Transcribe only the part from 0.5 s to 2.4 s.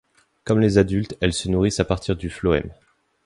les adultes, elles se nourrissent à partir du